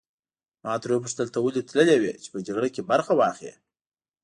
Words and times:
ما 0.63 0.73
ترې 0.81 0.93
وپوښتل 0.95 1.27
ته 1.33 1.39
ولې 1.41 1.61
تللی 1.69 1.97
وې 1.99 2.13
چې 2.21 2.27
په 2.33 2.39
جګړه 2.47 2.67
کې 2.75 2.87
برخه 2.91 3.11
واخلې. 3.17 3.53